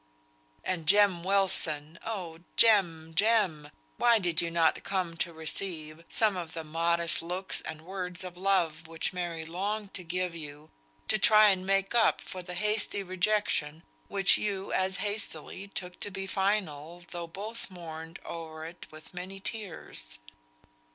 [0.63, 1.99] And Jem Wilson!
[2.03, 7.61] Oh, Jem, Jem, why did you not come to receive some of the modest looks
[7.61, 10.71] and words of love which Mary longed to give you,
[11.07, 16.09] to try and make up for the hasty rejection which you as hastily took to
[16.09, 20.17] be final, though both mourned over it with many tears.